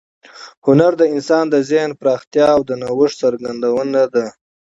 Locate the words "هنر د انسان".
0.65-1.45